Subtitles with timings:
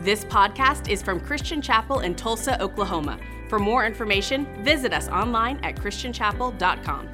[0.00, 3.18] This podcast is from Christian Chapel in Tulsa, Oklahoma.
[3.48, 7.08] For more information, visit us online at christianchapel.com.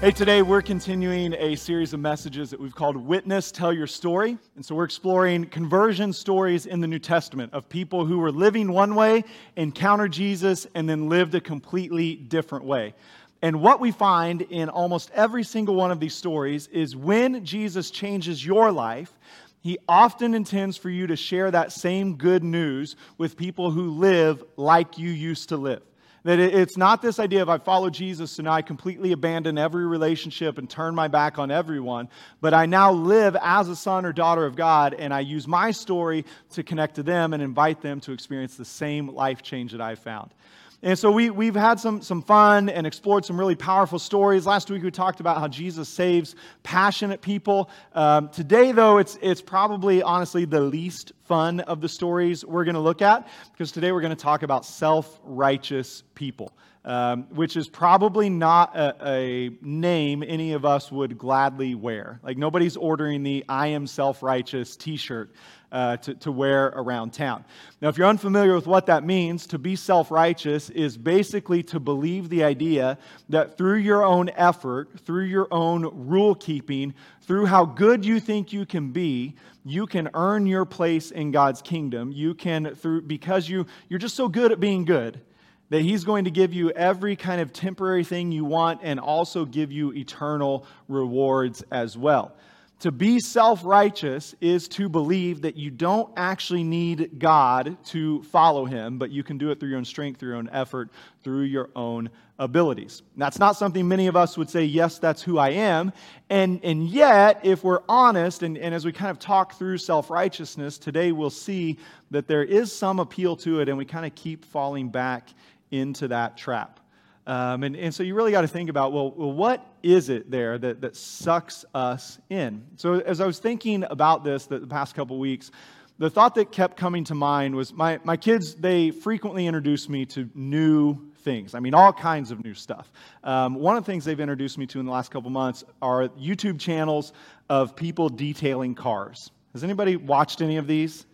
[0.00, 4.38] Hey, today we're continuing a series of messages that we've called Witness, Tell Your Story.
[4.54, 8.70] And so we're exploring conversion stories in the New Testament of people who were living
[8.70, 9.24] one way,
[9.56, 12.94] encountered Jesus, and then lived a completely different way.
[13.42, 17.90] And what we find in almost every single one of these stories is when Jesus
[17.90, 19.12] changes your life,
[19.60, 24.42] he often intends for you to share that same good news with people who live
[24.56, 25.82] like you used to live.
[26.24, 30.58] That it's not this idea of I follow Jesus, now I completely abandon every relationship
[30.58, 32.08] and turn my back on everyone,
[32.40, 35.70] but I now live as a son or daughter of God, and I use my
[35.70, 39.80] story to connect to them and invite them to experience the same life change that
[39.80, 40.34] I found.
[40.80, 44.46] And so we, we've had some, some fun and explored some really powerful stories.
[44.46, 47.68] Last week we talked about how Jesus saves passionate people.
[47.94, 52.76] Um, today, though, it's, it's probably honestly the least fun of the stories we're going
[52.76, 56.52] to look at because today we're going to talk about self righteous people.
[56.84, 62.18] Um, which is probably not a, a, name any of us would gladly wear.
[62.22, 65.34] Like, nobody's ordering the I am self righteous t shirt
[65.70, 67.44] uh, to, to wear around town.
[67.80, 71.80] Now, if you're unfamiliar with what that means, to be self righteous is basically to
[71.80, 77.64] believe the idea that through your own effort, through your own rule keeping, through how
[77.64, 79.34] good you think you can be,
[79.64, 82.10] you can earn your place in God's kingdom.
[82.12, 85.20] You can, through, because you, you're just so good at being good,
[85.70, 89.44] that He's going to give you every kind of temporary thing you want and also
[89.44, 92.34] give you eternal rewards as well.
[92.80, 98.66] To be self righteous is to believe that you don't actually need God to follow
[98.66, 100.90] Him, but you can do it through your own strength, through your own effort,
[101.24, 103.02] through your own abilities.
[103.16, 105.92] That's not something many of us would say, yes, that's who I am.
[106.30, 110.08] And, and yet, if we're honest, and, and as we kind of talk through self
[110.08, 111.78] righteousness, today we'll see
[112.12, 115.30] that there is some appeal to it, and we kind of keep falling back
[115.70, 116.80] into that trap.
[117.26, 120.56] Um, and, and so you really got to think about well, what is it there
[120.56, 122.64] that, that sucks us in?
[122.76, 125.50] So as I was thinking about this the, the past couple weeks,
[125.98, 130.06] the thought that kept coming to mind was my, my kids, they frequently introduce me
[130.06, 131.54] to new things.
[131.54, 132.90] I mean, all kinds of new stuff.
[133.24, 136.08] Um, one of the things they've introduced me to in the last couple months are
[136.10, 137.12] YouTube channels
[137.50, 139.32] of people detailing cars.
[139.52, 141.04] Has anybody watched any of these?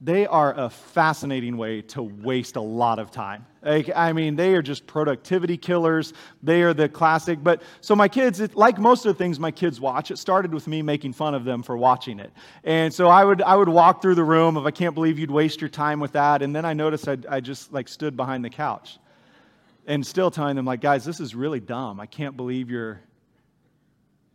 [0.00, 3.44] They are a fascinating way to waste a lot of time.
[3.62, 6.14] Like, I mean, they are just productivity killers.
[6.42, 7.42] They are the classic.
[7.42, 10.54] But so my kids, it, like most of the things my kids watch, it started
[10.54, 12.32] with me making fun of them for watching it.
[12.64, 15.30] And so I would, I would walk through the room of, I can't believe you'd
[15.30, 16.40] waste your time with that.
[16.40, 18.98] And then I noticed I, I just like stood behind the couch
[19.86, 22.00] and still telling them, like, guys, this is really dumb.
[22.00, 23.00] I can't believe you're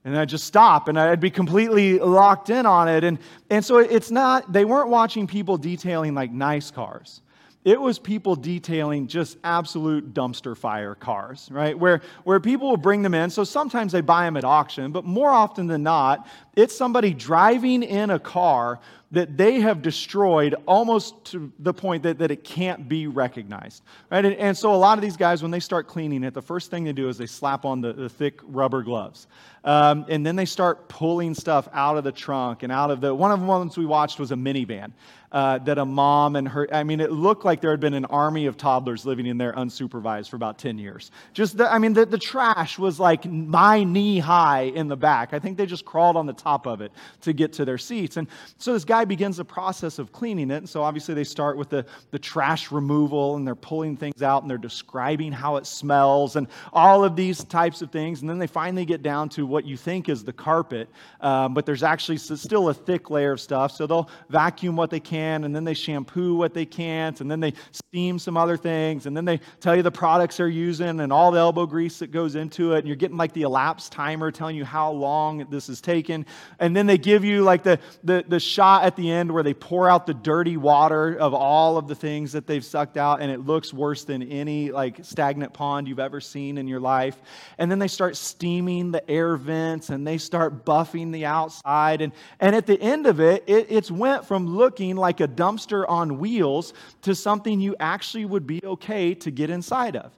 [0.05, 3.03] and I'd just stop and I'd be completely locked in on it.
[3.03, 3.17] And,
[3.49, 7.21] and so it's not, they weren't watching people detailing like nice cars.
[7.65, 11.77] It was people detailing just absolute dumpster fire cars, right?
[11.77, 13.31] Where, where people will bring them in.
[13.31, 17.81] So sometimes they buy them at auction, but more often than not, it's somebody driving
[17.81, 18.79] in a car
[19.15, 23.81] that they have destroyed almost to the point that, that it can't be recognized.
[24.11, 24.25] Right?
[24.25, 26.69] And, and so a lot of these guys, when they start cleaning it, the first
[26.69, 29.27] thing they do is they slap on the, the thick rubber gloves.
[29.63, 33.15] Um, and then they start pulling stuff out of the trunk and out of the.
[33.15, 34.91] One of the ones we watched was a minivan
[35.35, 38.05] uh, that a mom and her, I mean, it looked like there had been an
[38.05, 41.11] army of toddlers living in there unsupervised for about 10 years.
[41.33, 45.33] Just, the, I mean, the, the trash was like my knee high in the back.
[45.33, 48.15] I think they just crawled on the top of it to get to their seats.
[48.15, 48.29] And
[48.59, 50.55] so this guy begins the process of cleaning it.
[50.55, 54.41] And so obviously they start with the, the trash removal and they're pulling things out
[54.41, 58.21] and they're describing how it smells and all of these types of things.
[58.21, 60.87] And then they finally get down to what you think is the carpet,
[61.19, 63.73] um, but there's actually still a thick layer of stuff.
[63.73, 67.29] So they'll vacuum what they can can, and then they shampoo what they can't, and
[67.29, 70.99] then they steam some other things, and then they tell you the products they're using
[70.99, 73.91] and all the elbow grease that goes into it, and you're getting like the elapsed
[73.91, 76.25] timer telling you how long this is taken.
[76.59, 79.53] And then they give you like the, the, the shot at the end where they
[79.53, 83.31] pour out the dirty water of all of the things that they've sucked out, and
[83.31, 87.17] it looks worse than any like stagnant pond you've ever seen in your life.
[87.57, 92.01] And then they start steaming the air vents and they start buffing the outside.
[92.01, 95.85] And, and at the end of it, it it's went from looking like a dumpster
[95.87, 96.73] on wheels
[97.03, 100.11] to something you actually would be okay to get inside of.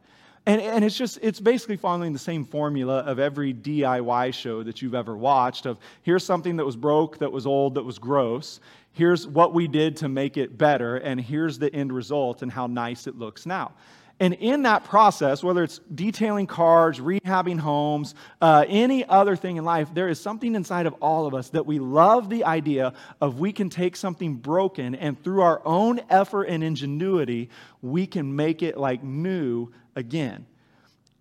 [0.46, 4.82] And, and it's just, it's basically following the same formula of every DIY show that
[4.82, 8.62] you've ever watched of here's something that was broke, that was old, that was gross.
[8.94, 12.66] Here's what we did to make it better, and here's the end result and how
[12.66, 13.74] nice it looks now.
[14.20, 19.64] And in that process, whether it's detailing cars, rehabbing homes, uh, any other thing in
[19.64, 23.40] life, there is something inside of all of us that we love the idea of
[23.40, 27.50] we can take something broken and through our own effort and ingenuity,
[27.84, 30.48] we can make it like new again.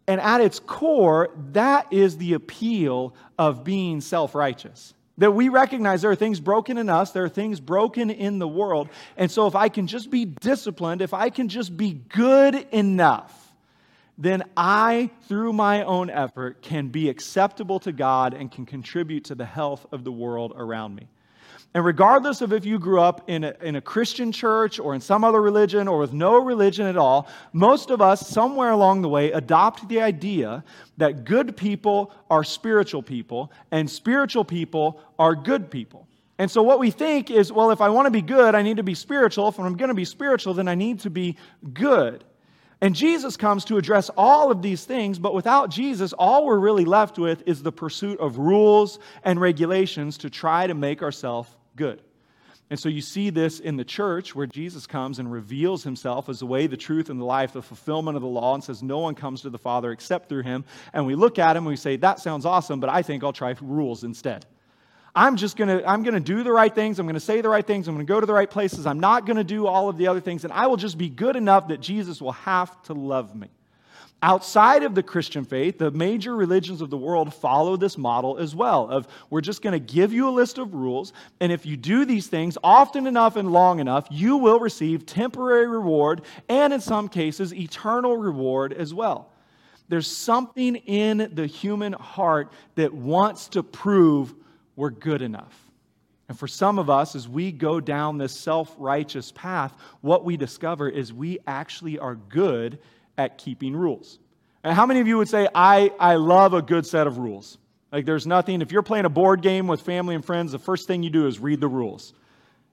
[0.08, 4.94] And at its core, that is the appeal of being self righteous.
[5.18, 8.48] That we recognize there are things broken in us, there are things broken in the
[8.48, 8.88] world.
[9.16, 13.54] And so, if I can just be disciplined, if I can just be good enough,
[14.18, 19.34] then I, through my own effort, can be acceptable to God and can contribute to
[19.34, 21.08] the health of the world around me.
[21.74, 25.00] And regardless of if you grew up in a, in a Christian church or in
[25.00, 29.08] some other religion or with no religion at all, most of us, somewhere along the
[29.10, 30.64] way, adopt the idea
[30.96, 36.08] that good people are spiritual people and spiritual people are good people.
[36.38, 38.76] And so what we think is, well, if I want to be good, I need
[38.76, 39.48] to be spiritual.
[39.48, 41.36] If I'm going to be spiritual, then I need to be
[41.72, 42.24] good.
[42.80, 46.84] And Jesus comes to address all of these things, but without Jesus, all we're really
[46.84, 52.02] left with is the pursuit of rules and regulations to try to make ourselves good.
[52.68, 56.40] And so you see this in the church where Jesus comes and reveals himself as
[56.40, 58.98] the way, the truth, and the life, the fulfillment of the law, and says, No
[58.98, 60.64] one comes to the Father except through him.
[60.92, 63.32] And we look at him and we say, That sounds awesome, but I think I'll
[63.32, 64.46] try rules instead.
[65.16, 66.98] I'm just going to I'm going to do the right things.
[66.98, 67.88] I'm going to say the right things.
[67.88, 68.84] I'm going to go to the right places.
[68.84, 70.44] I'm not going to do all of the other things.
[70.44, 73.48] And I will just be good enough that Jesus will have to love me.
[74.22, 78.54] Outside of the Christian faith, the major religions of the world follow this model as
[78.54, 81.76] well of we're just going to give you a list of rules and if you
[81.76, 86.80] do these things often enough and long enough, you will receive temporary reward and in
[86.80, 89.30] some cases eternal reward as well.
[89.88, 94.34] There's something in the human heart that wants to prove
[94.76, 95.58] we're good enough.
[96.28, 100.36] And for some of us, as we go down this self righteous path, what we
[100.36, 102.78] discover is we actually are good
[103.16, 104.18] at keeping rules.
[104.64, 107.58] And how many of you would say, I, I love a good set of rules?
[107.92, 110.88] Like, there's nothing, if you're playing a board game with family and friends, the first
[110.88, 112.12] thing you do is read the rules.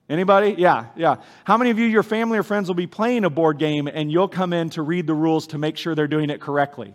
[0.08, 0.56] Anybody?
[0.58, 1.16] Yeah, yeah.
[1.44, 4.10] How many of you, your family or friends, will be playing a board game and
[4.10, 6.94] you'll come in to read the rules to make sure they're doing it correctly?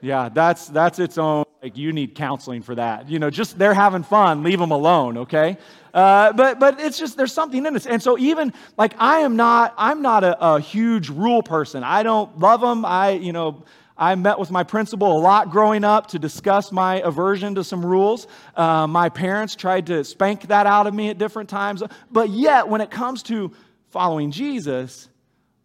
[0.00, 3.08] Yeah, that's, that's its own, like, you need counseling for that.
[3.08, 5.58] You know, just they're having fun, leave them alone, okay?
[5.92, 9.36] Uh, but but it's just there's something in this, and so even like I am
[9.36, 11.82] not I'm not a, a huge rule person.
[11.82, 12.84] I don't love them.
[12.84, 13.64] I you know
[13.96, 17.84] I met with my principal a lot growing up to discuss my aversion to some
[17.84, 18.28] rules.
[18.54, 21.82] Uh, my parents tried to spank that out of me at different times.
[22.12, 23.50] But yet, when it comes to
[23.88, 25.08] following Jesus,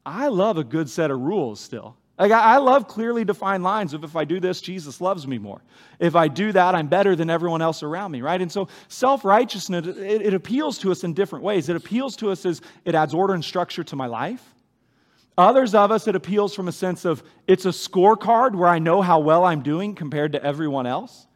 [0.03, 1.95] I love a good set of rules still.
[2.23, 5.61] Like, I love clearly defined lines of if I do this, Jesus loves me more.
[5.99, 8.41] If I do that, I'm better than everyone else around me, right?
[8.41, 11.67] And so self righteousness, it, it, appeals to us in different ways.
[11.67, 14.55] It appeals to us as it adds order and structure to my life.
[15.37, 19.01] Others of us, it appeals from a sense of it's a scorecard where I know
[19.01, 21.27] how well I'm doing compared to everyone else.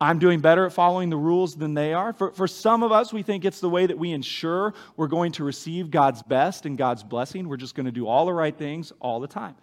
[0.00, 2.14] I'm doing better at following the rules than they are.
[2.14, 5.32] For, for some of us, we think it's the way that we ensure we're going
[5.32, 7.46] to receive God's best and God's blessing.
[7.46, 9.54] We're just going to do all the right things all the time.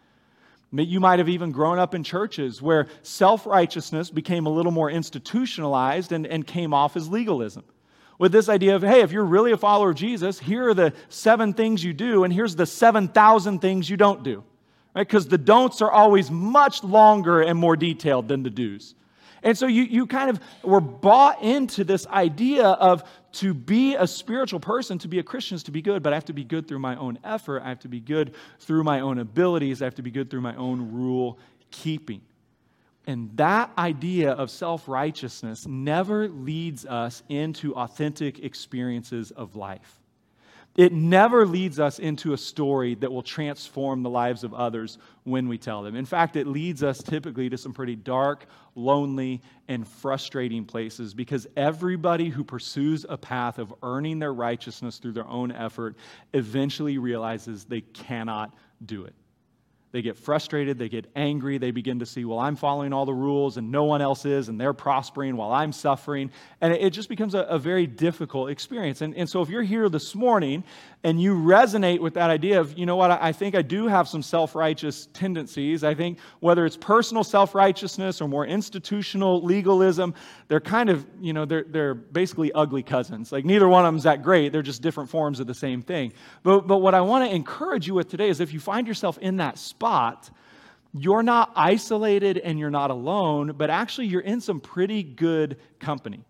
[0.71, 4.91] You might have even grown up in churches where self righteousness became a little more
[4.91, 7.63] institutionalized and, and came off as legalism.
[8.19, 10.93] With this idea of, hey, if you're really a follower of Jesus, here are the
[11.09, 14.43] seven things you do, and here's the 7,000 things you don't do.
[14.95, 15.07] Right?
[15.07, 18.95] Because the don'ts are always much longer and more detailed than the do's.
[19.43, 23.03] And so you, you kind of were bought into this idea of
[23.37, 26.15] to be a spiritual person, to be a Christian is to be good, but I
[26.15, 27.61] have to be good through my own effort.
[27.63, 29.81] I have to be good through my own abilities.
[29.81, 31.37] I have to be good through my own rule
[31.69, 32.21] keeping.
[33.05, 39.99] And that idea of self righteousness never leads us into authentic experiences of life.
[40.77, 45.47] It never leads us into a story that will transform the lives of others when
[45.47, 45.95] we tell them.
[45.95, 51.47] In fact, it leads us typically to some pretty dark, lonely, and frustrating places because
[51.57, 55.95] everybody who pursues a path of earning their righteousness through their own effort
[56.33, 58.53] eventually realizes they cannot
[58.85, 59.15] do it.
[59.93, 63.13] They get frustrated, they get angry, they begin to see, well, I'm following all the
[63.13, 66.29] rules and no one else is, and they're prospering while I'm suffering.
[66.59, 69.01] And it just becomes a, a very difficult experience.
[69.01, 70.65] And, and so if you're here this morning
[71.05, 74.09] and you resonate with that idea of, you know what, I, think I do have
[74.09, 80.13] some self righteous tendencies, I think whether it's personal self righteousness or more institutional legalism,
[80.49, 83.31] they're kind of, you know, they're, they're basically ugly cousins.
[83.31, 85.81] Like neither one of them is that great, they're just different forms of the same
[85.81, 86.11] thing.
[86.43, 89.17] But, but what I want to encourage you with today is if you find yourself
[89.19, 90.31] in that space, spot,
[90.91, 96.23] you're not isolated and you're not alone, but actually you're in some pretty good company.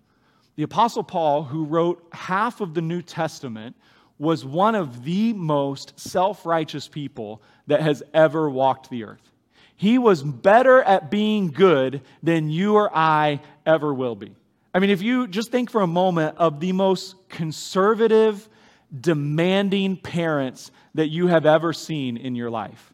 [0.58, 3.78] The Apostle Paul, who wrote half of the New Testament,
[4.20, 9.32] was one of the most self righteous people that has ever walked the earth.
[9.78, 14.36] He was better at being good than you or I ever will be.
[14.74, 18.50] I mean, if you just think for a moment of the most conservative,
[19.00, 22.94] demanding parents that you have ever seen in your life,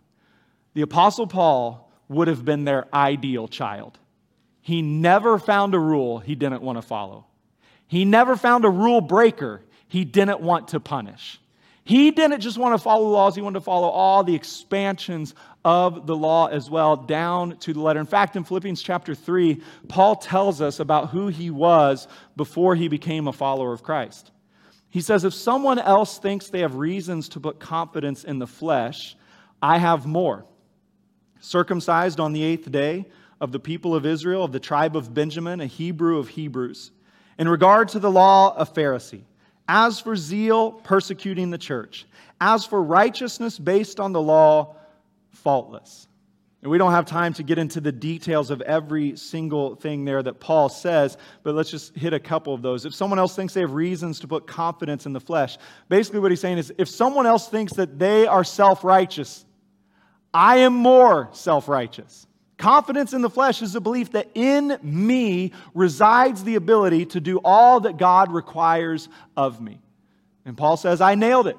[0.73, 3.97] the Apostle Paul would have been their ideal child.
[4.61, 7.25] He never found a rule he didn't want to follow.
[7.87, 11.39] He never found a rule breaker he didn't want to punish.
[11.85, 16.07] He didn't just want to follow laws, he wanted to follow all the expansions of
[16.07, 17.99] the law as well, down to the letter.
[17.99, 22.87] In fact, in Philippians chapter 3, Paul tells us about who he was before he
[22.87, 24.31] became a follower of Christ.
[24.89, 29.17] He says, If someone else thinks they have reasons to put confidence in the flesh,
[29.61, 30.45] I have more.
[31.43, 33.05] Circumcised on the eighth day
[33.41, 36.91] of the people of Israel, of the tribe of Benjamin, a Hebrew of Hebrews.
[37.37, 39.23] In regard to the law, a Pharisee
[39.67, 42.05] as for zeal, persecuting the church.
[42.41, 44.75] As for righteousness based on the law,
[45.31, 46.07] faultless.
[46.61, 50.23] And we don't have time to get into the details of every single thing there
[50.23, 52.85] that Paul says, but let's just hit a couple of those.
[52.85, 55.57] If someone else thinks they have reasons to put confidence in the flesh,
[55.89, 59.43] basically what he's saying is if someone else thinks that they are self righteous,
[60.33, 62.27] I am more self righteous.
[62.57, 67.39] Confidence in the flesh is a belief that in me resides the ability to do
[67.43, 69.81] all that God requires of me.
[70.45, 71.57] And Paul says, I nailed it.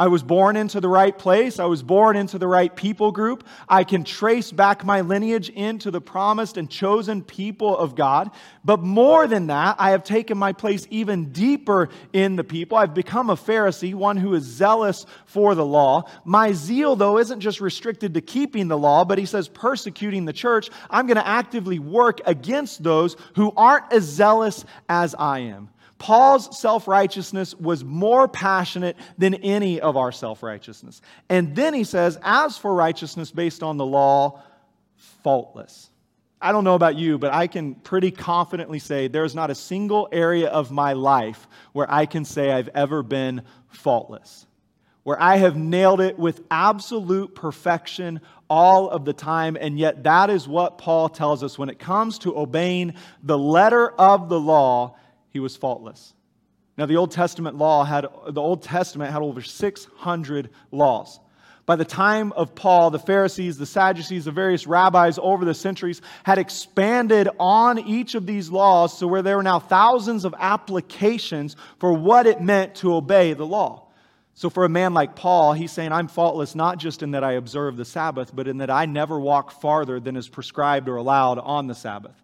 [0.00, 1.58] I was born into the right place.
[1.58, 3.46] I was born into the right people group.
[3.68, 8.30] I can trace back my lineage into the promised and chosen people of God.
[8.64, 12.78] But more than that, I have taken my place even deeper in the people.
[12.78, 16.04] I've become a Pharisee, one who is zealous for the law.
[16.24, 20.32] My zeal, though, isn't just restricted to keeping the law, but he says persecuting the
[20.32, 20.70] church.
[20.88, 25.68] I'm going to actively work against those who aren't as zealous as I am.
[26.00, 31.02] Paul's self righteousness was more passionate than any of our self righteousness.
[31.28, 34.42] And then he says, as for righteousness based on the law,
[35.22, 35.90] faultless.
[36.40, 40.08] I don't know about you, but I can pretty confidently say there's not a single
[40.10, 44.46] area of my life where I can say I've ever been faultless,
[45.02, 49.58] where I have nailed it with absolute perfection all of the time.
[49.60, 53.90] And yet, that is what Paul tells us when it comes to obeying the letter
[53.90, 54.96] of the law
[55.30, 56.14] he was faultless.
[56.76, 61.20] Now, the Old Testament law had, the Old Testament had over 600 laws.
[61.66, 66.00] By the time of Paul, the Pharisees, the Sadducees, the various rabbis over the centuries
[66.24, 71.54] had expanded on each of these laws to where there were now thousands of applications
[71.78, 73.86] for what it meant to obey the law.
[74.34, 77.32] So, for a man like Paul, he's saying, I'm faultless not just in that I
[77.32, 81.38] observe the Sabbath, but in that I never walk farther than is prescribed or allowed
[81.38, 82.20] on the Sabbath.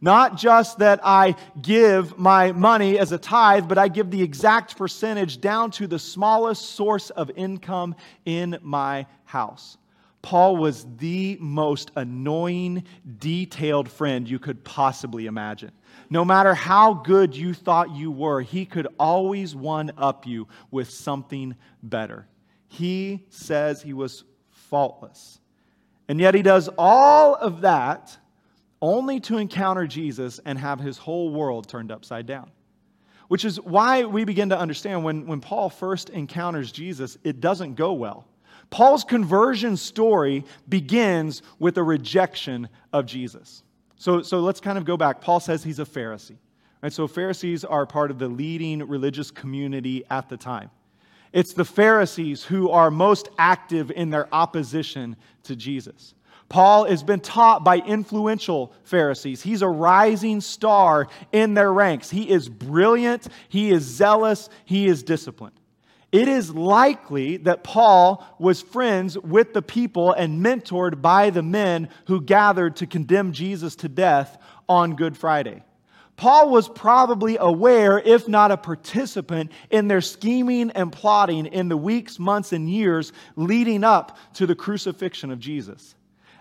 [0.00, 4.76] Not just that I give my money as a tithe, but I give the exact
[4.76, 9.76] percentage down to the smallest source of income in my house.
[10.22, 12.84] Paul was the most annoying,
[13.18, 15.72] detailed friend you could possibly imagine.
[16.10, 20.90] No matter how good you thought you were, he could always one up you with
[20.90, 22.26] something better.
[22.68, 25.40] He says he was faultless.
[26.08, 28.16] And yet he does all of that
[28.80, 32.50] only to encounter Jesus and have his whole world turned upside down.
[33.28, 37.74] Which is why we begin to understand when, when Paul first encounters Jesus, it doesn't
[37.74, 38.26] go well.
[38.70, 43.62] Paul's conversion story begins with a rejection of Jesus.
[43.96, 45.20] So, so let's kind of go back.
[45.20, 46.36] Paul says he's a Pharisee.
[46.82, 46.92] Right?
[46.92, 50.70] So Pharisees are part of the leading religious community at the time.
[51.32, 56.14] It's the Pharisees who are most active in their opposition to Jesus.
[56.48, 59.42] Paul has been taught by influential Pharisees.
[59.42, 62.08] He's a rising star in their ranks.
[62.08, 65.58] He is brilliant, he is zealous, he is disciplined.
[66.10, 71.90] It is likely that Paul was friends with the people and mentored by the men
[72.06, 74.38] who gathered to condemn Jesus to death
[74.70, 75.62] on Good Friday.
[76.16, 81.76] Paul was probably aware, if not a participant, in their scheming and plotting in the
[81.76, 85.94] weeks, months, and years leading up to the crucifixion of Jesus.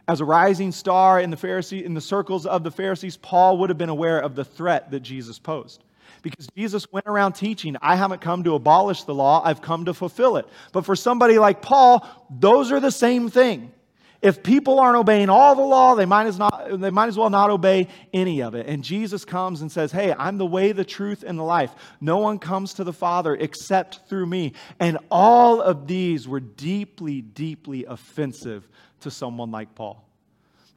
[0.08, 3.70] As a rising star in the Pharisee, in the circles of the Pharisees, Paul would
[3.70, 5.84] have been aware of the threat that Jesus posed.
[6.22, 9.94] Because Jesus went around teaching, I haven't come to abolish the law, I've come to
[9.94, 10.48] fulfill it.
[10.72, 13.72] But for somebody like Paul, those are the same thing.
[14.22, 17.30] If people aren't obeying all the law, they might, as not, they might as well
[17.30, 18.66] not obey any of it.
[18.66, 21.74] And Jesus comes and says, Hey, I'm the way, the truth, and the life.
[22.02, 24.54] No one comes to the Father except through me.
[24.80, 28.68] And all of these were deeply, deeply offensive
[29.02, 30.04] to someone like Paul,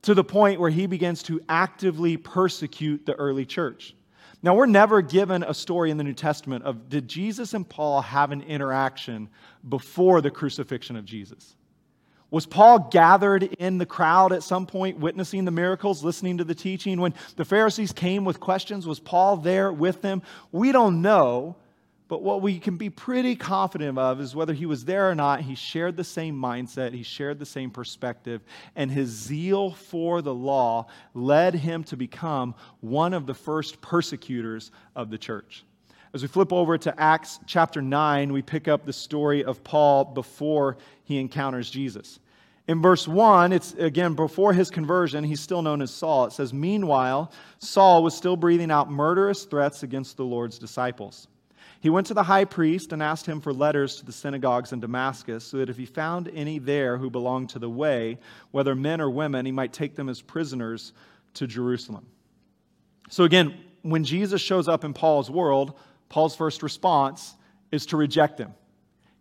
[0.03, 3.95] to the point where he begins to actively persecute the early church.
[4.43, 8.01] Now, we're never given a story in the New Testament of did Jesus and Paul
[8.03, 9.29] have an interaction
[9.69, 11.57] before the crucifixion of Jesus?
[12.31, 16.55] Was Paul gathered in the crowd at some point, witnessing the miracles, listening to the
[16.55, 17.01] teaching?
[17.01, 20.23] When the Pharisees came with questions, was Paul there with them?
[20.53, 21.57] We don't know,
[22.07, 25.41] but what we can be pretty confident of is whether he was there or not,
[25.41, 28.43] he shared the same mindset, he shared the same perspective,
[28.77, 34.71] and his zeal for the law led him to become one of the first persecutors
[34.95, 35.65] of the church.
[36.13, 40.07] As we flip over to Acts chapter 9, we pick up the story of Paul
[40.07, 42.19] before he encounters Jesus.
[42.67, 46.25] In verse 1, it's again before his conversion, he's still known as Saul.
[46.27, 51.29] It says, Meanwhile, Saul was still breathing out murderous threats against the Lord's disciples.
[51.81, 54.81] He went to the high priest and asked him for letters to the synagogues in
[54.81, 58.19] Damascus, so that if he found any there who belonged to the way,
[58.51, 60.93] whether men or women, he might take them as prisoners
[61.35, 62.07] to Jerusalem.
[63.09, 65.75] So again, when Jesus shows up in Paul's world,
[66.11, 67.35] Paul's first response
[67.73, 68.53] is to reject him.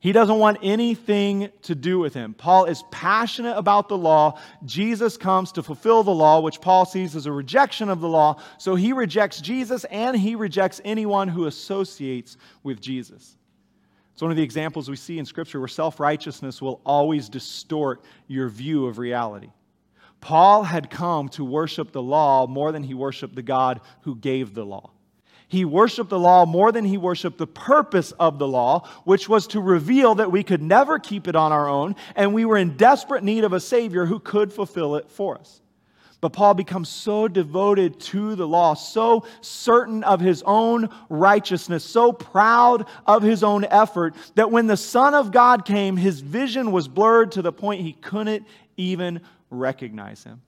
[0.02, 2.34] He doesn't want anything to do with him.
[2.34, 4.40] Paul is passionate about the law.
[4.66, 8.42] Jesus comes to fulfill the law, which Paul sees as a rejection of the law.
[8.58, 13.36] So he rejects Jesus and he rejects anyone who associates with Jesus.
[14.14, 18.02] It's one of the examples we see in Scripture where self righteousness will always distort
[18.28, 19.50] your view of reality.
[20.22, 24.54] Paul had come to worship the law more than he worshiped the God who gave
[24.54, 24.92] the law.
[25.50, 29.48] He worshiped the law more than he worshiped the purpose of the law, which was
[29.48, 32.78] to reveal that we could never keep it on our own, and we were in
[32.78, 35.60] desperate need of a Savior who could fulfill it for us.
[36.22, 42.12] But Paul becomes so devoted to the law, so certain of his own righteousness, so
[42.12, 46.88] proud of his own effort, that when the Son of God came, his vision was
[46.88, 48.46] blurred to the point he couldn't
[48.78, 50.42] even recognize him.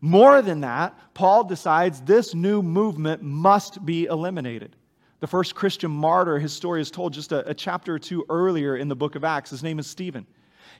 [0.00, 4.76] More than that, Paul decides this new movement must be eliminated.
[5.20, 8.76] The first Christian martyr, his story is told just a, a, chapter or two earlier
[8.76, 9.50] in the book of Acts.
[9.50, 10.26] His name is Stephen.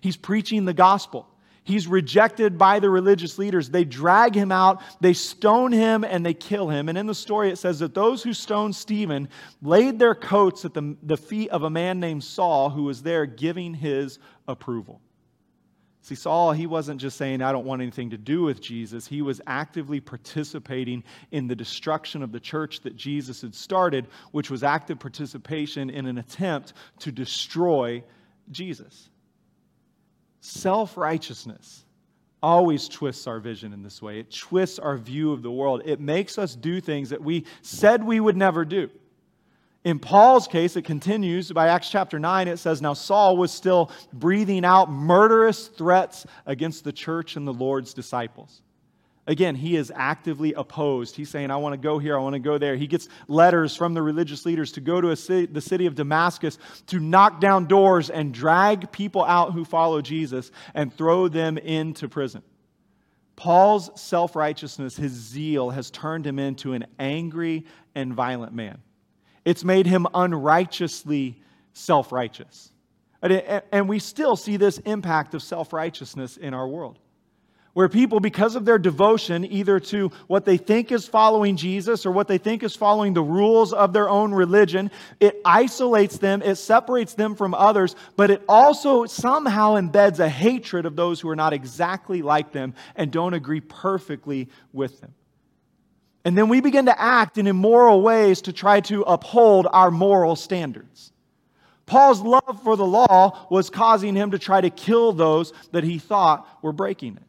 [0.00, 1.26] He's preaching the gospel.
[1.64, 3.68] He's rejected by the religious leaders.
[3.68, 6.88] They drag him out, they stone him, and they kill him.
[6.88, 9.28] And in the story, it says that those who stoned Stephen
[9.60, 13.26] laid their coats at the, the feet of a man named Saul who was there
[13.26, 15.02] giving his approval.
[16.08, 19.06] See, Saul, he wasn't just saying, I don't want anything to do with Jesus.
[19.06, 24.50] He was actively participating in the destruction of the church that Jesus had started, which
[24.50, 28.02] was active participation in an attempt to destroy
[28.50, 29.10] Jesus.
[30.40, 31.84] Self righteousness
[32.42, 34.18] always twists our vision in this way.
[34.18, 35.82] It twists our view of the world.
[35.84, 38.88] It makes us do things that we said we would never do.
[39.88, 42.46] In Paul's case, it continues by Acts chapter 9.
[42.46, 47.54] It says, Now Saul was still breathing out murderous threats against the church and the
[47.54, 48.60] Lord's disciples.
[49.26, 51.16] Again, he is actively opposed.
[51.16, 52.76] He's saying, I want to go here, I want to go there.
[52.76, 56.58] He gets letters from the religious leaders to go to city, the city of Damascus
[56.88, 62.10] to knock down doors and drag people out who follow Jesus and throw them into
[62.10, 62.42] prison.
[63.36, 68.82] Paul's self righteousness, his zeal, has turned him into an angry and violent man.
[69.48, 71.40] It's made him unrighteously
[71.72, 72.70] self righteous.
[73.22, 76.98] And we still see this impact of self righteousness in our world.
[77.72, 82.10] Where people, because of their devotion either to what they think is following Jesus or
[82.10, 86.56] what they think is following the rules of their own religion, it isolates them, it
[86.56, 91.36] separates them from others, but it also somehow embeds a hatred of those who are
[91.36, 95.14] not exactly like them and don't agree perfectly with them.
[96.28, 100.36] And then we begin to act in immoral ways to try to uphold our moral
[100.36, 101.10] standards.
[101.86, 105.98] Paul's love for the law was causing him to try to kill those that he
[105.98, 107.22] thought were breaking it.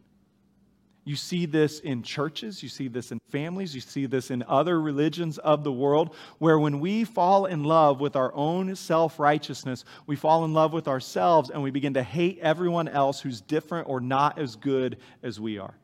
[1.06, 4.82] You see this in churches, you see this in families, you see this in other
[4.82, 9.86] religions of the world, where when we fall in love with our own self righteousness,
[10.08, 13.88] we fall in love with ourselves and we begin to hate everyone else who's different
[13.88, 15.76] or not as good as we are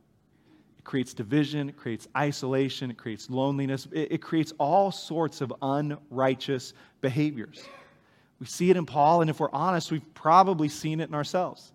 [0.86, 6.74] creates division, it creates isolation, it creates loneliness, it, it creates all sorts of unrighteous
[7.02, 7.64] behaviors.
[8.40, 11.72] We see it in Paul, and if we're honest, we've probably seen it in ourselves.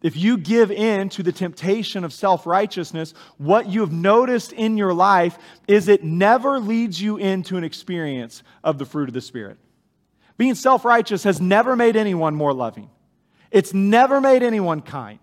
[0.00, 4.94] If you give in to the temptation of self righteousness, what you've noticed in your
[4.94, 9.58] life is it never leads you into an experience of the fruit of the Spirit.
[10.36, 12.90] Being self righteous has never made anyone more loving,
[13.50, 15.18] it's never made anyone kind.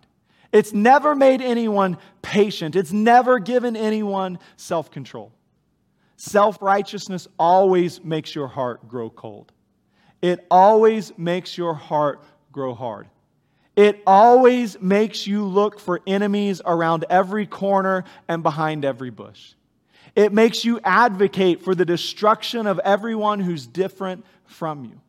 [0.55, 2.77] It's never made anyone patient.
[2.77, 5.33] It's never given anyone self control.
[6.15, 9.51] Self righteousness always makes your heart grow cold.
[10.21, 13.07] It always makes your heart grow hard.
[13.75, 19.55] It always makes you look for enemies around every corner and behind every bush.
[20.15, 25.01] It makes you advocate for the destruction of everyone who's different from you.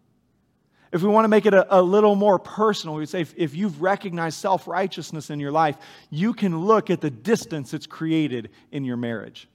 [0.97, 3.55] If we want to make it a, a little more personal, we say if, if
[3.55, 5.77] you've recognized self righteousness in your life,
[6.09, 9.47] you can look at the distance it's created in your marriage.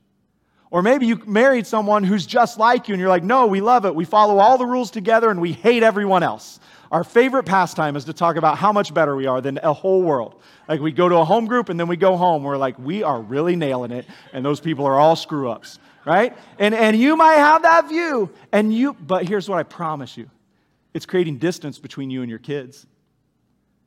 [0.70, 3.86] Or maybe you married someone who's just like you and you're like, no, we love
[3.86, 3.96] it.
[3.96, 6.60] We follow all the rules together and we hate everyone else.
[6.92, 10.04] Our favorite pastime is to talk about how much better we are than a whole
[10.04, 10.40] world.
[10.70, 12.44] Like we go to a home group and then we go home.
[12.44, 16.38] We're like, we are really nailing it, and those people are all screw ups, right?
[16.60, 18.30] And, and you might have that view.
[18.52, 20.30] And you, but here's what I promise you
[20.94, 22.86] it's creating distance between you and your kids.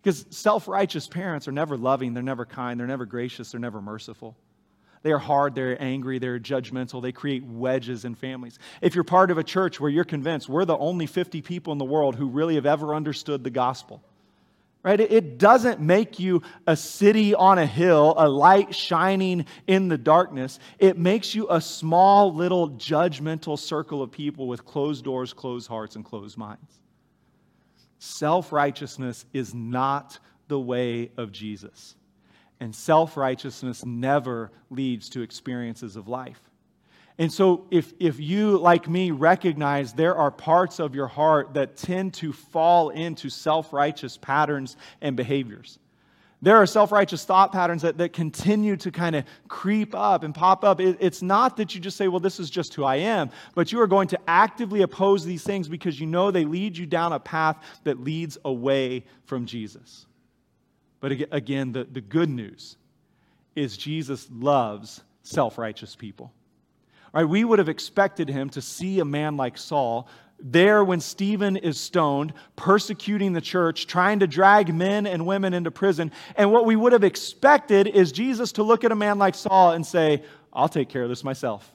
[0.03, 3.81] Because self righteous parents are never loving, they're never kind, they're never gracious, they're never
[3.81, 4.37] merciful.
[5.03, 8.59] They are hard, they're angry, they're judgmental, they create wedges in families.
[8.81, 11.79] If you're part of a church where you're convinced we're the only 50 people in
[11.79, 14.03] the world who really have ever understood the gospel,
[14.83, 15.01] right?
[15.01, 20.59] It doesn't make you a city on a hill, a light shining in the darkness.
[20.79, 25.97] It makes you a small, little, judgmental circle of people with closed doors, closed hearts,
[25.97, 26.81] and closed minds.
[28.05, 31.97] Self righteousness is not the way of Jesus.
[32.61, 36.39] And self righteousness never leads to experiences of life.
[37.17, 41.79] And so, if, if you, like me, recognize there are parts of your heart that
[41.79, 45.79] tend to fall into self righteous patterns and behaviors,
[46.45, 50.35] there are self righteous thought patterns that, that continue to kind of creep up and
[50.35, 50.81] pop up.
[50.81, 53.73] It, it's not that you just say, well, this is just who I am, but
[53.73, 57.13] you are going to actively oppose these things because you know they lead you down
[57.13, 60.07] a path that leads away from Jesus.
[61.01, 62.77] But again, the, the good news
[63.55, 66.33] is Jesus loves self righteous people.
[67.13, 67.25] Right?
[67.25, 71.79] We would have expected him to see a man like Saul there when Stephen is
[71.81, 76.13] stoned, persecuting the church, trying to drag men and women into prison.
[76.37, 79.73] And what we would have expected is Jesus to look at a man like Saul
[79.73, 81.71] and say, I'll take care of this myself.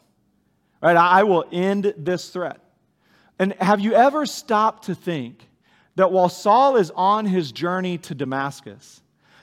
[0.82, 0.96] Right?
[0.96, 2.60] I will end this threat.
[3.38, 5.48] And have you ever stopped to think
[5.96, 9.02] that while Saul is on his journey to Damascus,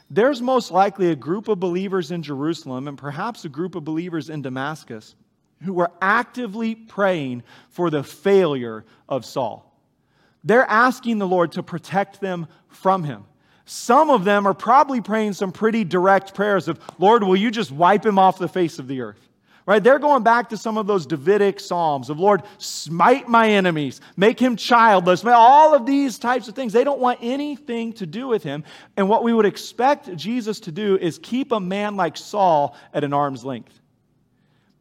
[0.09, 4.31] there's most likely a group of believers in Jerusalem and perhaps a group of believers
[4.31, 5.15] in Damascus
[5.62, 9.62] who were actively praying for the failure of Saul.
[10.45, 13.25] They're asking the Lord to protect them from him.
[13.64, 17.73] Some of them are probably praying some pretty direct prayers of, Lord, will you just
[17.73, 19.21] wipe him off the face of the earth?
[19.64, 19.83] Right?
[19.83, 24.38] They're going back to some of those Davidic psalms of, Lord, smite my enemies, make
[24.38, 26.73] him childless, all of these types of things.
[26.73, 28.62] They don't want anything to do with him.
[28.97, 33.03] And what we would expect Jesus to do is keep a man like Saul at
[33.03, 33.81] an arm's length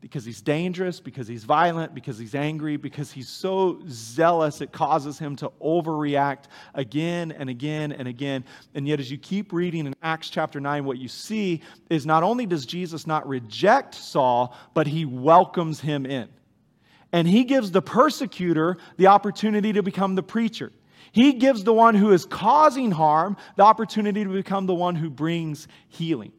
[0.06, 5.18] because he's dangerous, because he's violent, because he's angry, because he's so zealous, it causes
[5.18, 6.44] him to overreact
[6.76, 8.46] again and again and again.
[8.76, 12.22] And yet, as you keep reading in Acts chapter 9, what you see is not
[12.22, 16.30] only does Jesus not reject Saul, but he welcomes him in.
[17.12, 20.72] And he gives the persecutor the opportunity to become the preacher.
[21.14, 25.10] He gives the one who is causing harm the opportunity to become the one who
[25.10, 26.32] brings healing.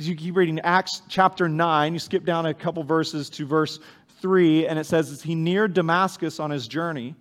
[0.00, 3.78] As you keep reading Acts chapter 9, you skip down a couple verses to verse
[4.20, 7.14] 3, and it says, As he neared Damascus on his journey,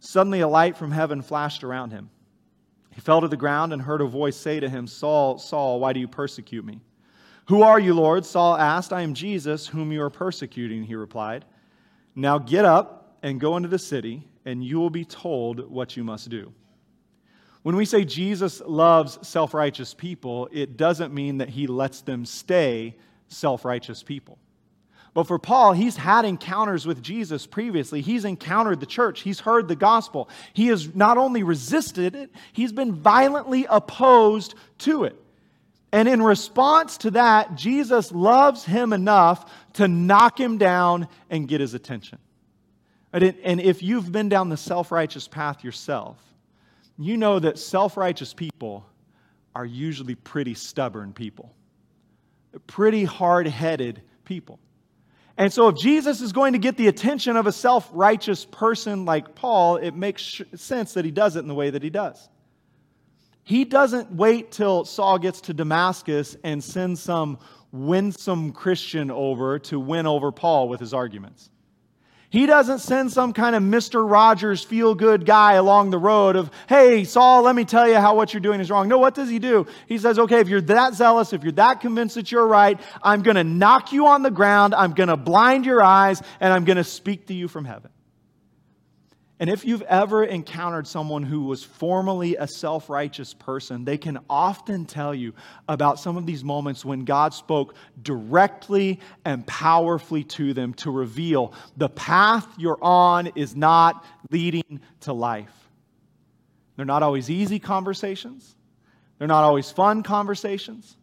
[0.00, 2.10] suddenly a light from heaven flashed around him.
[2.92, 5.92] He fell to the ground and heard a voice say to him, Saul, Saul, why
[5.92, 6.80] do you persecute me?
[7.46, 8.26] Who are you, Lord?
[8.26, 8.92] Saul asked.
[8.92, 11.44] I am Jesus, whom you are persecuting, he replied.
[12.16, 16.02] Now get up and go into the city, and you will be told what you
[16.02, 16.52] must do.
[17.66, 22.24] When we say Jesus loves self righteous people, it doesn't mean that he lets them
[22.24, 22.94] stay
[23.26, 24.38] self righteous people.
[25.14, 28.02] But for Paul, he's had encounters with Jesus previously.
[28.02, 29.22] He's encountered the church.
[29.22, 30.28] He's heard the gospel.
[30.52, 35.20] He has not only resisted it, he's been violently opposed to it.
[35.90, 41.60] And in response to that, Jesus loves him enough to knock him down and get
[41.60, 42.18] his attention.
[43.12, 46.22] And if you've been down the self righteous path yourself,
[46.98, 48.86] you know that self righteous people
[49.54, 51.54] are usually pretty stubborn people,
[52.66, 54.58] pretty hard headed people.
[55.38, 59.04] And so, if Jesus is going to get the attention of a self righteous person
[59.04, 62.28] like Paul, it makes sense that he does it in the way that he does.
[63.42, 67.38] He doesn't wait till Saul gets to Damascus and send some
[67.70, 71.50] winsome Christian over to win over Paul with his arguments.
[72.36, 74.06] He doesn't send some kind of Mr.
[74.06, 78.14] Rogers feel good guy along the road of, hey, Saul, let me tell you how
[78.14, 78.88] what you're doing is wrong.
[78.88, 79.66] No, what does he do?
[79.86, 83.22] He says, okay, if you're that zealous, if you're that convinced that you're right, I'm
[83.22, 86.66] going to knock you on the ground, I'm going to blind your eyes, and I'm
[86.66, 87.90] going to speak to you from heaven.
[89.38, 94.18] And if you've ever encountered someone who was formerly a self righteous person, they can
[94.30, 95.34] often tell you
[95.68, 101.52] about some of these moments when God spoke directly and powerfully to them to reveal
[101.76, 105.52] the path you're on is not leading to life.
[106.76, 108.54] They're not always easy conversations,
[109.18, 110.96] they're not always fun conversations.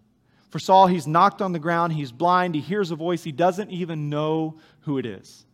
[0.50, 3.72] For Saul, he's knocked on the ground, he's blind, he hears a voice, he doesn't
[3.72, 5.48] even know who it is.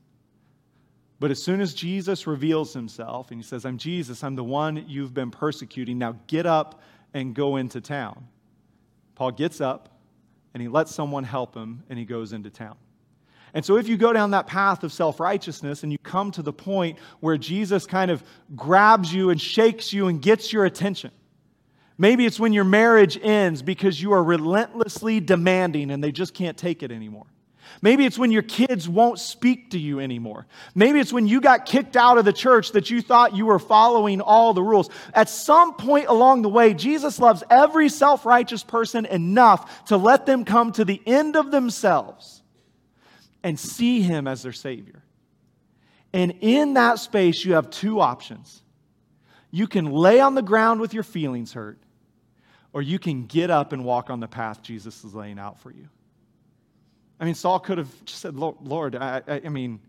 [1.20, 4.86] But as soon as Jesus reveals himself and he says, I'm Jesus, I'm the one
[4.88, 6.82] you've been persecuting, now get up
[7.14, 8.28] and go into town.
[9.16, 10.00] Paul gets up
[10.54, 12.78] and he lets someone help him and he goes into town.
[13.54, 16.44] And so, if you go down that path of self righteousness and you come to
[16.44, 18.24] the point where Jesus kind of
[18.56, 21.10] grabs you and shakes you and gets your attention,
[21.98, 26.58] maybe it's when your marriage ends because you are relentlessly demanding and they just can't
[26.58, 27.26] take it anymore.
[27.82, 30.48] Maybe it's when your kids won't speak to you anymore.
[30.76, 33.60] Maybe it's when you got kicked out of the church that you thought you were
[33.60, 34.90] following all the rules.
[35.14, 40.26] At some point along the way, Jesus loves every self righteous person enough to let
[40.26, 42.42] them come to the end of themselves
[43.44, 45.04] and see Him as their Savior.
[46.12, 48.62] And in that space, you have two options.
[49.52, 51.80] You can lay on the ground with your feelings hurt,
[52.74, 55.72] or you can get up and walk on the path Jesus is laying out for
[55.72, 55.88] you.
[57.20, 59.82] I mean, Saul could have just said, Lord, I, I, mean,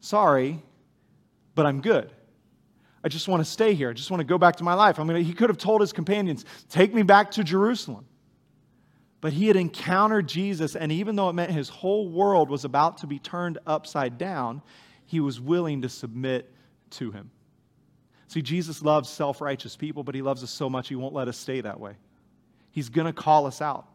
[0.00, 0.62] sorry,
[1.54, 2.10] but I'm good.
[3.02, 3.90] I just want to stay here.
[3.90, 4.98] I just want to go back to my life.
[4.98, 8.06] I mean, he could have told his companions, take me back to Jerusalem.
[9.20, 12.98] But he had encountered Jesus, and even though it meant his whole world was about
[12.98, 14.62] to be turned upside down,
[15.06, 16.50] he was willing to submit
[16.90, 17.30] to him.
[18.28, 21.28] See, Jesus loves self righteous people, but he loves us so much he won't let
[21.28, 21.94] us stay that way.
[22.70, 23.86] He's going to call us out.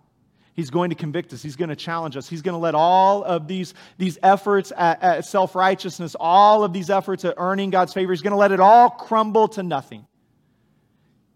[0.60, 1.42] He's going to convict us.
[1.42, 2.28] He's going to challenge us.
[2.28, 6.74] He's going to let all of these, these efforts at, at self righteousness, all of
[6.74, 10.06] these efforts at earning God's favor, He's going to let it all crumble to nothing.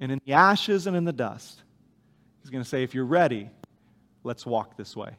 [0.02, 1.64] And in the ashes and in the dust,
[2.42, 3.50] He's going to say, if you're ready,
[4.26, 5.16] let's walk this way.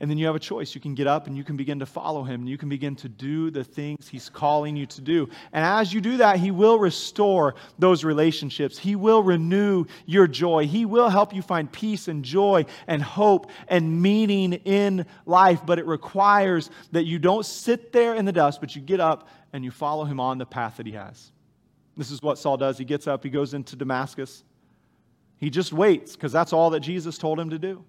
[0.00, 0.76] And then you have a choice.
[0.76, 2.46] You can get up and you can begin to follow him.
[2.46, 5.28] You can begin to do the things he's calling you to do.
[5.52, 8.78] And as you do that, he will restore those relationships.
[8.78, 10.68] He will renew your joy.
[10.68, 15.66] He will help you find peace and joy and hope and meaning in life.
[15.66, 19.28] But it requires that you don't sit there in the dust, but you get up
[19.52, 21.32] and you follow him on the path that he has.
[21.96, 22.78] This is what Saul does.
[22.78, 24.44] He gets up, he goes into Damascus.
[25.38, 27.84] He just waits because that's all that Jesus told him to do.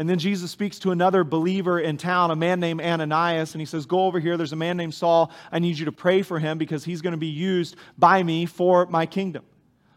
[0.00, 3.66] And then Jesus speaks to another believer in town, a man named Ananias, and he
[3.66, 4.38] says, Go over here.
[4.38, 5.30] There's a man named Saul.
[5.52, 8.46] I need you to pray for him because he's going to be used by me
[8.46, 9.44] for my kingdom.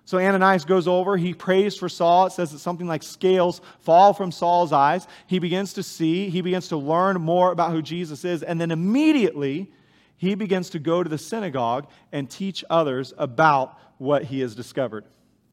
[0.03, 1.15] So Ananias goes over.
[1.15, 2.25] He prays for Saul.
[2.25, 5.07] It says that something like scales fall from Saul's eyes.
[5.25, 8.43] He begins to see, he begins to learn more about who Jesus is.
[8.43, 9.71] And then immediately,
[10.17, 15.05] he begins to go to the synagogue and teach others about what he has discovered.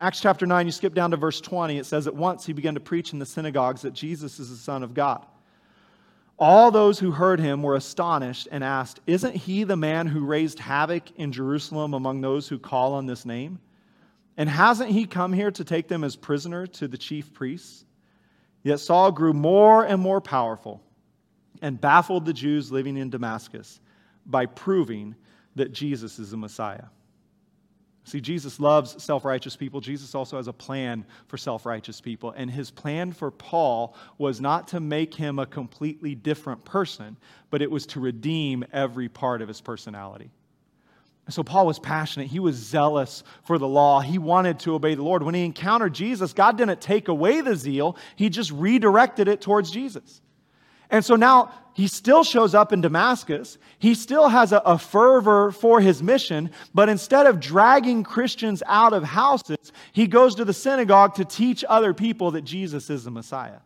[0.02, 1.76] Acts chapter 9, you skip down to verse 20.
[1.76, 4.56] It says, At once he began to preach in the synagogues that Jesus is the
[4.56, 5.26] Son of God.
[6.38, 10.58] All those who heard him were astonished and asked, Isn't he the man who raised
[10.58, 13.58] havoc in Jerusalem among those who call on this name?
[14.38, 17.84] And hasn't he come here to take them as prisoner to the chief priests?
[18.62, 20.82] Yet Saul grew more and more powerful
[21.60, 23.80] and baffled the Jews living in Damascus
[24.24, 25.14] by proving
[25.56, 26.84] that Jesus is the Messiah.
[28.04, 29.80] See, Jesus loves self righteous people.
[29.80, 32.32] Jesus also has a plan for self righteous people.
[32.32, 37.16] And his plan for Paul was not to make him a completely different person,
[37.50, 40.30] but it was to redeem every part of his personality.
[41.28, 42.28] So Paul was passionate.
[42.28, 44.00] He was zealous for the law.
[44.00, 45.22] He wanted to obey the Lord.
[45.22, 49.70] When he encountered Jesus, God didn't take away the zeal, he just redirected it towards
[49.70, 50.20] Jesus.
[50.90, 53.56] And so now he still shows up in Damascus.
[53.78, 58.92] He still has a, a, fervor for his mission, but instead of dragging Christians out
[58.92, 63.10] of houses, he goes to the synagogue to teach other people that Jesus is the
[63.10, 63.60] Messiah.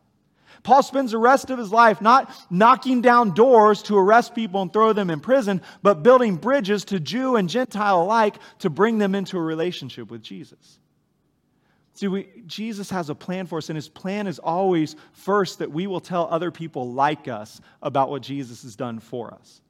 [0.63, 4.73] Paul spends the rest of his life not knocking down doors to arrest people and
[4.73, 9.15] throw them in prison, but building bridges to Jew and Gentile alike to bring them
[9.15, 10.79] into a relationship with Jesus.
[11.95, 15.71] See, we, Jesus has a plan for us, and his plan is always first that
[15.71, 19.61] we will tell other people like us about what Jesus has done for us.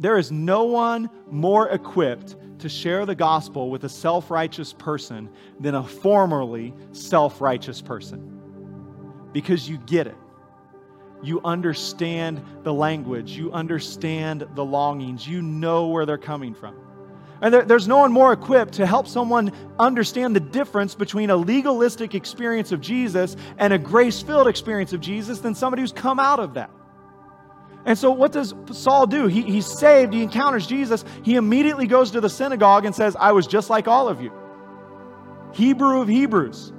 [0.00, 5.28] There is no one more equipped to share the gospel with a self righteous person
[5.60, 8.40] than a formerly self righteous person
[9.32, 10.16] because you get it.
[11.22, 16.74] You understand the language, you understand the longings, you know where they're coming from.
[17.40, 21.36] And there, there's no one more equipped to help someone understand the difference between a
[21.36, 26.18] legalistic experience of Jesus and a grace filled experience of Jesus than somebody who's come
[26.18, 26.70] out of that.
[27.86, 29.26] And so, what does Saul do?
[29.26, 31.04] He, he's saved, he encounters Jesus.
[31.22, 34.32] He immediately goes to the synagogue and says, I was just like all of you.
[35.52, 36.72] Hebrew of Hebrews,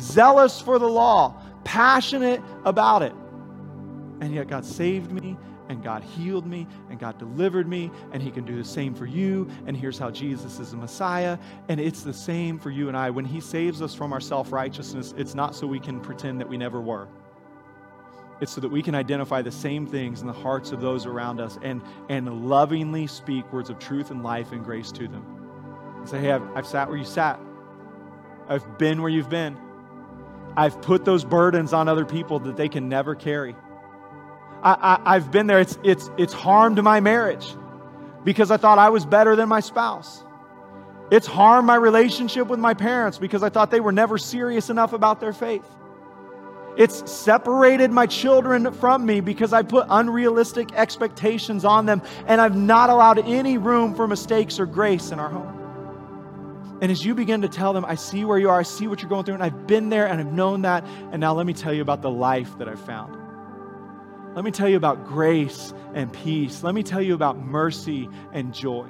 [0.00, 3.12] zealous for the law, passionate about it.
[4.20, 5.36] And yet, God saved me,
[5.68, 9.06] and God healed me, and God delivered me, and He can do the same for
[9.06, 9.48] you.
[9.66, 11.38] And here's how Jesus is the Messiah.
[11.68, 13.10] And it's the same for you and I.
[13.10, 16.48] When He saves us from our self righteousness, it's not so we can pretend that
[16.48, 17.08] we never were.
[18.40, 21.40] It's so that we can identify the same things in the hearts of those around
[21.40, 25.24] us and, and lovingly speak words of truth and life and grace to them.
[25.98, 27.40] And say, hey, I've, I've sat where you sat.
[28.48, 29.58] I've been where you've been.
[30.56, 33.54] I've put those burdens on other people that they can never carry.
[34.62, 35.60] I, I, have been there.
[35.60, 37.46] It's, it's, it's harmed my marriage
[38.24, 40.24] because I thought I was better than my spouse.
[41.10, 44.92] It's harmed my relationship with my parents because I thought they were never serious enough
[44.92, 45.64] about their faith.
[46.76, 52.56] It's separated my children from me because I put unrealistic expectations on them and I've
[52.56, 55.58] not allowed any room for mistakes or grace in our home.
[56.80, 59.02] And as you begin to tell them, I see where you are, I see what
[59.02, 61.52] you're going through, and I've been there and I've known that, and now let me
[61.52, 63.17] tell you about the life that I've found.
[64.38, 66.62] Let me tell you about grace and peace.
[66.62, 68.86] Let me tell you about mercy and joy.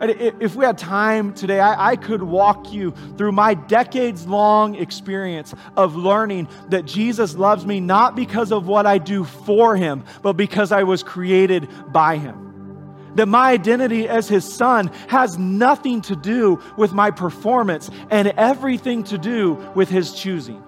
[0.00, 5.94] If we had time today, I, could walk you through my decades long experience of
[5.94, 10.72] learning that Jesus loves me not because of what I do for him, but because
[10.72, 16.60] I was created by him that my identity as his son has nothing to do
[16.76, 20.64] with my performance and everything to do with his choosing.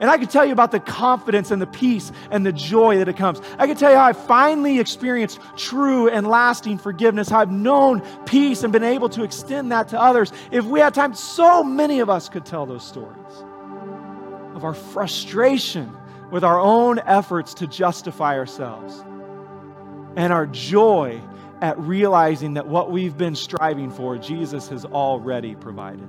[0.00, 3.08] And I can tell you about the confidence and the peace and the joy that
[3.08, 3.40] it comes.
[3.58, 8.00] I can tell you how I finally experienced true and lasting forgiveness, how I've known
[8.26, 10.32] peace and been able to extend that to others.
[10.50, 13.44] If we had time, so many of us could tell those stories
[14.54, 15.96] of our frustration
[16.30, 19.04] with our own efforts to justify ourselves
[20.16, 21.20] and our joy
[21.60, 26.08] at realizing that what we've been striving for, Jesus has already provided.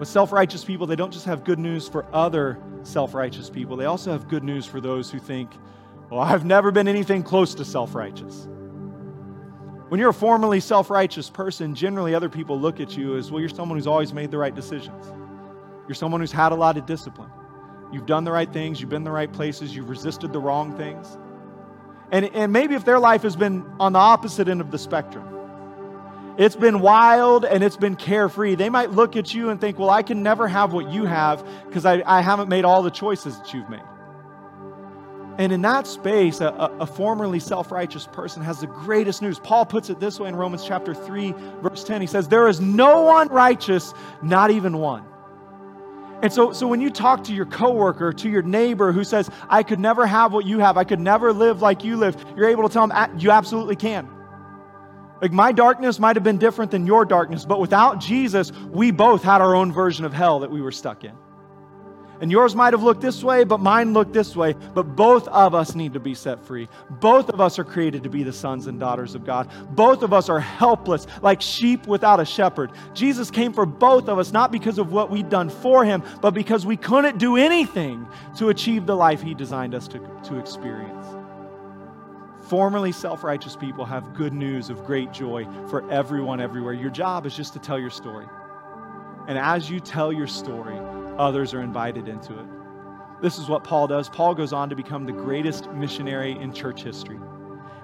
[0.00, 3.76] But self righteous people, they don't just have good news for other self righteous people,
[3.76, 5.52] they also have good news for those who think,
[6.08, 8.48] well, I've never been anything close to self righteous.
[9.88, 13.40] When you're a formerly self righteous person, generally other people look at you as, well,
[13.40, 15.12] you're someone who's always made the right decisions.
[15.86, 17.30] You're someone who's had a lot of discipline.
[17.92, 20.74] You've done the right things, you've been in the right places, you've resisted the wrong
[20.78, 21.18] things.
[22.10, 25.39] And, and maybe if their life has been on the opposite end of the spectrum,
[26.40, 28.54] it's been wild and it's been carefree.
[28.54, 31.46] They might look at you and think, well, I can never have what you have
[31.66, 33.82] because I, I haven't made all the choices that you've made.
[35.36, 36.48] And in that space, a,
[36.80, 39.38] a formerly self righteous person has the greatest news.
[39.38, 42.00] Paul puts it this way in Romans chapter 3, verse 10.
[42.00, 45.04] He says, There is no one righteous, not even one.
[46.22, 49.62] And so, so when you talk to your coworker, to your neighbor who says, I
[49.62, 52.66] could never have what you have, I could never live like you live, you're able
[52.66, 54.08] to tell them, you absolutely can.
[55.20, 59.22] Like my darkness might have been different than your darkness, but without Jesus, we both
[59.22, 61.12] had our own version of hell that we were stuck in.
[62.20, 64.52] And yours might have looked this way, but mine looked this way.
[64.52, 66.68] But both of us need to be set free.
[67.00, 69.50] Both of us are created to be the sons and daughters of God.
[69.74, 72.72] Both of us are helpless, like sheep without a shepherd.
[72.92, 76.32] Jesus came for both of us, not because of what we'd done for him, but
[76.32, 78.06] because we couldn't do anything
[78.36, 80.99] to achieve the life he designed us to, to experience.
[82.50, 86.72] Formerly self righteous people have good news of great joy for everyone everywhere.
[86.72, 88.26] Your job is just to tell your story.
[89.28, 90.76] And as you tell your story,
[91.16, 92.46] others are invited into it.
[93.22, 94.08] This is what Paul does.
[94.08, 97.20] Paul goes on to become the greatest missionary in church history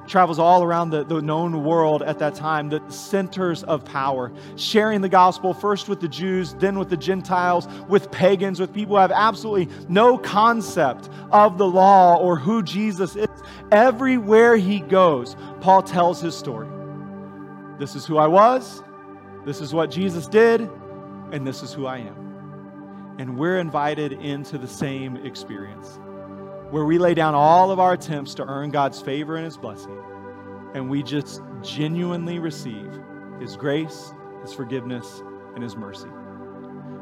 [0.07, 5.01] travels all around the, the known world at that time, the centers of power, sharing
[5.01, 9.01] the gospel first with the Jews, then with the Gentiles, with pagans, with people who
[9.01, 13.29] have absolutely no concept of the law or who Jesus is.
[13.73, 16.69] Everywhere he goes, Paul tells his story.
[17.79, 18.83] This is who I was,
[19.45, 20.63] this is what Jesus did,
[21.33, 23.17] and this is who I am.
[23.19, 25.99] And we're invited into the same experience
[26.71, 29.97] where we lay down all of our attempts to earn God's favor and His blessing,
[30.75, 32.91] and we just genuinely receive
[33.41, 35.23] His grace, His forgiveness,
[35.55, 36.09] and His mercy.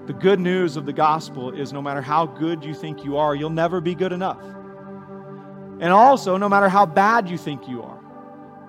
[0.07, 3.35] The good news of the gospel is no matter how good you think you are,
[3.35, 4.43] you'll never be good enough.
[4.43, 8.01] And also, no matter how bad you think you are,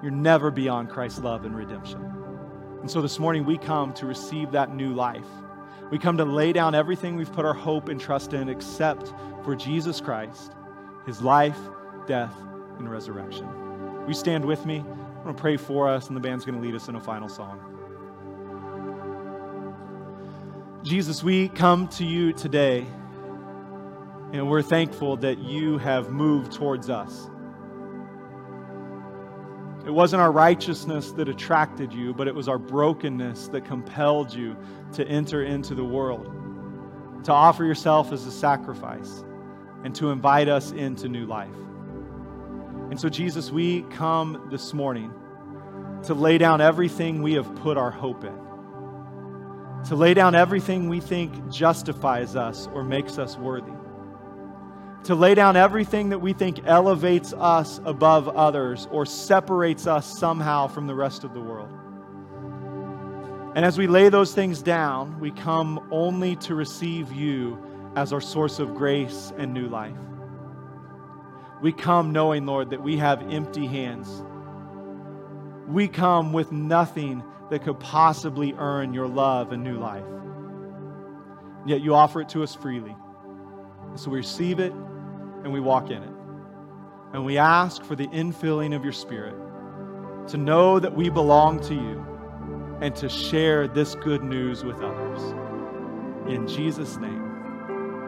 [0.02, 2.02] you're never beyond Christ's love and redemption.
[2.80, 5.26] And so this morning, we come to receive that new life.
[5.92, 9.56] We come to lay down everything we've put our hope and trust in except for
[9.56, 10.54] Jesus Christ
[11.06, 11.60] his life,
[12.08, 12.36] death,
[12.78, 13.47] and resurrection.
[14.08, 14.80] You stand with me?
[14.80, 16.99] I'm going to pray for us, and the band's going to lead us in a
[16.99, 17.60] final song.
[20.84, 22.86] Jesus, we come to you today,
[24.34, 27.28] and we're thankful that you have moved towards us.
[29.86, 34.56] It wasn't our righteousness that attracted you, but it was our brokenness that compelled you
[34.93, 36.26] to enter into the world,
[37.24, 39.24] to offer yourself as a sacrifice,
[39.86, 41.54] and to invite us into new life.
[42.90, 45.14] And so, Jesus, we come this morning
[46.06, 48.36] to lay down everything we have put our hope in,
[49.88, 53.74] to lay down everything we think justifies us or makes us worthy,
[55.04, 60.66] to lay down everything that we think elevates us above others or separates us somehow
[60.66, 61.70] from the rest of the world.
[63.56, 67.60] And as we lay those things down, we come only to receive you
[67.96, 69.98] as our source of grace and new life.
[71.62, 74.24] We come knowing, Lord, that we have empty hands.
[75.68, 80.04] We come with nothing that could possibly earn your love and new life.
[81.66, 82.96] Yet you offer it to us freely.
[83.96, 86.14] So we receive it and we walk in it.
[87.14, 89.36] And we ask for the infilling of your Spirit
[90.28, 92.06] to know that we belong to you
[92.82, 95.22] and to share this good news with others.
[96.28, 97.24] In Jesus' name,